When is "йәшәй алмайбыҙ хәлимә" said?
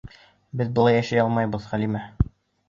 1.01-2.03